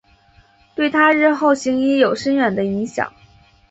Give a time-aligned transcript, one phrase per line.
[0.73, 3.13] 对她日后行医有深远的影响。